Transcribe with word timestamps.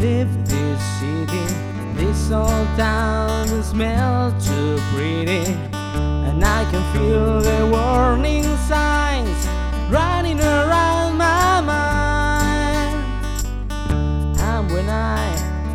leave 0.00 0.30
this 0.46 0.80
city, 1.00 1.46
this 1.94 2.30
old 2.30 2.68
town 2.76 3.46
smells 3.62 4.46
too 4.46 4.78
pretty, 4.92 5.44
and 6.28 6.44
I 6.44 6.64
can 6.70 6.82
feel 6.92 7.40
the 7.40 7.66
warning 7.66 8.44
signs 8.68 9.46
running 9.90 10.40
around 10.40 11.16
my 11.16 11.60
mind. 11.60 12.96
And 14.40 14.70
when 14.72 14.88
I 14.88 15.24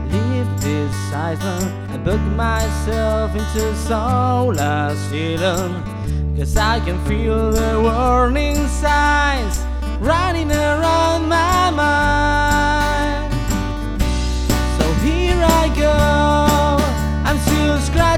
leave 0.09 0.49
this 0.61 0.95
island, 1.13 1.91
I 1.91 1.97
book 1.97 2.21
myself 2.37 3.35
into 3.35 3.75
solar 3.75 4.89
asylum, 4.91 5.83
cause 6.37 6.55
I 6.55 6.79
can 6.79 6.97
feel 7.05 7.51
the 7.51 7.81
warning 7.81 8.32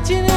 Latina. 0.06 0.35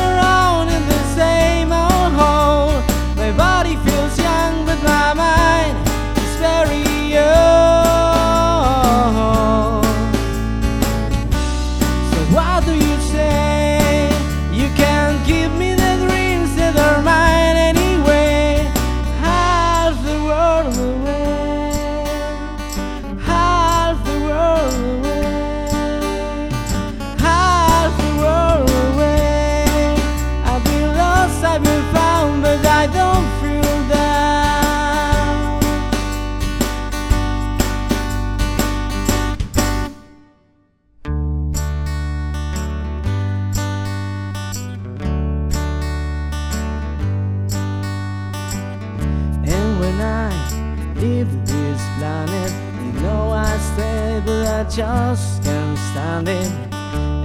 leave 51.08 51.46
this 51.46 51.80
planet. 51.96 52.52
You 52.84 52.92
know 53.02 53.30
I 53.30 53.56
stay, 53.70 54.22
but 54.24 54.46
I 54.58 54.64
just 54.64 55.42
can't 55.42 55.78
stand 55.90 56.28
it. 56.28 56.50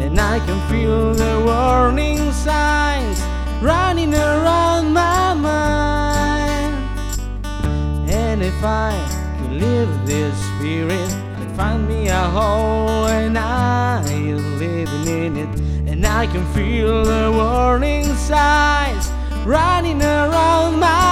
And 0.04 0.20
I 0.20 0.40
can 0.46 0.60
feel 0.70 1.14
the 1.14 1.36
warning 1.50 2.32
signs 2.32 3.20
running 3.62 4.14
around 4.14 4.94
my 4.94 5.34
mind. 5.34 6.76
And 8.10 8.42
if 8.42 8.60
I 8.64 8.92
could 9.38 9.56
leave 9.64 9.94
this 10.06 10.36
spirit, 10.52 11.10
I'd 11.40 11.52
find 11.58 11.88
me 11.88 12.08
a 12.08 12.26
hole 12.38 13.08
and 13.08 13.38
I 13.38 14.02
live 14.62 15.08
in 15.08 15.38
it. 15.44 15.54
And 15.90 16.06
I 16.06 16.24
can 16.28 16.46
feel 16.54 17.04
the 17.04 17.32
warning 17.40 18.08
signs 18.16 19.06
running 19.46 20.02
around 20.02 20.80
my 20.80 21.03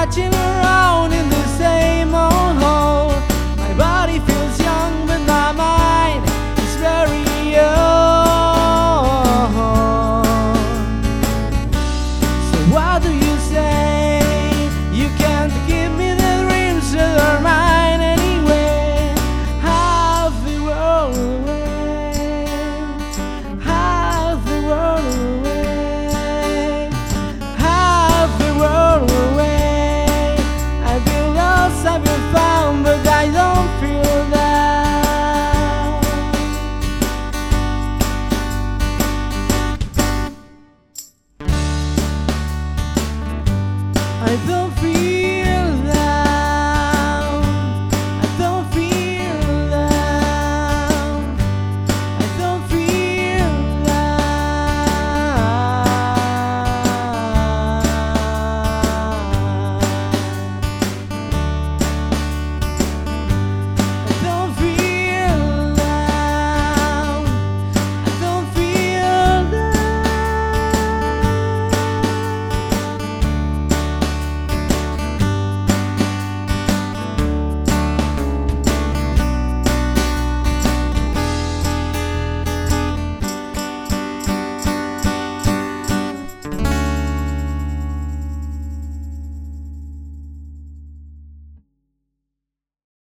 watching 0.00 0.32
her 0.32 0.69